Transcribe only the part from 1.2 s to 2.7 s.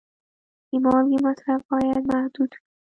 مصرف باید محدود وي.